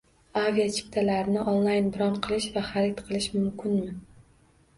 Aviachiptalarini 0.39 1.43
onlayn 1.51 1.91
bron 1.99 2.17
qilish 2.25 2.49
va 2.57 2.65
xarid 2.71 3.05
qilish 3.11 3.29
mumkinmi? 3.37 3.93